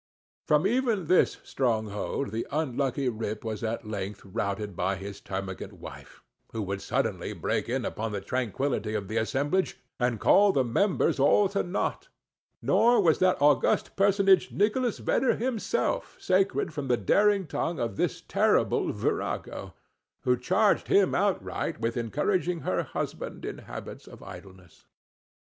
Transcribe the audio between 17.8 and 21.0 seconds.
this terrible virago, who charged